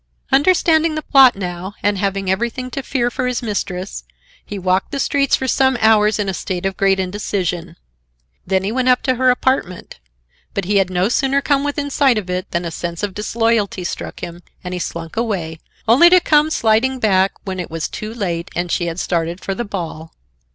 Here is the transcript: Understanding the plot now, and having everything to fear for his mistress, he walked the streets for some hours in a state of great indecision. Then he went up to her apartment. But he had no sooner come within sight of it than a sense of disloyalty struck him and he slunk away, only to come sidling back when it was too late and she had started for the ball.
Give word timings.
Understanding 0.31 0.95
the 0.95 1.03
plot 1.03 1.35
now, 1.35 1.75
and 1.83 1.95
having 1.99 2.27
everything 2.27 2.71
to 2.71 2.81
fear 2.81 3.11
for 3.11 3.27
his 3.27 3.43
mistress, 3.43 4.03
he 4.43 4.57
walked 4.57 4.89
the 4.89 4.99
streets 4.99 5.35
for 5.35 5.47
some 5.47 5.77
hours 5.79 6.17
in 6.17 6.27
a 6.27 6.33
state 6.33 6.65
of 6.65 6.75
great 6.75 6.99
indecision. 6.99 7.75
Then 8.43 8.63
he 8.63 8.71
went 8.71 8.87
up 8.89 9.03
to 9.03 9.13
her 9.17 9.29
apartment. 9.29 9.99
But 10.55 10.65
he 10.65 10.77
had 10.77 10.89
no 10.89 11.07
sooner 11.07 11.39
come 11.39 11.63
within 11.63 11.91
sight 11.91 12.17
of 12.17 12.31
it 12.31 12.49
than 12.49 12.65
a 12.65 12.71
sense 12.71 13.03
of 13.03 13.13
disloyalty 13.13 13.83
struck 13.83 14.21
him 14.21 14.41
and 14.63 14.73
he 14.73 14.79
slunk 14.79 15.15
away, 15.17 15.59
only 15.87 16.09
to 16.09 16.19
come 16.19 16.49
sidling 16.49 16.97
back 16.97 17.33
when 17.45 17.59
it 17.59 17.69
was 17.69 17.87
too 17.87 18.11
late 18.11 18.49
and 18.55 18.71
she 18.71 18.87
had 18.87 18.99
started 18.99 19.39
for 19.39 19.53
the 19.53 19.65
ball. 19.65 20.11